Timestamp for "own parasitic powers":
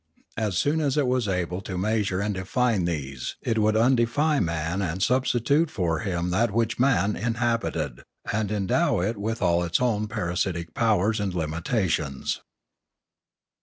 9.79-11.19